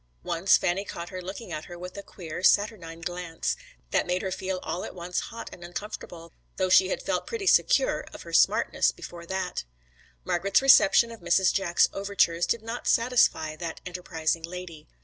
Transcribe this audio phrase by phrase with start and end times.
[0.23, 3.55] Once Fanny caught her looking at her with a queer saturnine glance,
[3.91, 7.45] that made her feel all at once hot and uncomfortable, though she had felt pretty
[7.45, 9.63] secure of her smartness before that.
[10.23, 11.53] Margret's reception of Mrs.
[11.53, 14.87] Jack's overtures did not satisfy that enterprising lady.